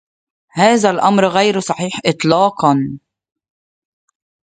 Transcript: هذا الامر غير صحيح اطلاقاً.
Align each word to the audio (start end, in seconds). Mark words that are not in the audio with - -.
هذا 0.51 0.89
الامر 0.89 1.27
غير 1.27 1.59
صحيح 1.59 1.99
اطلاقاً. 2.05 2.99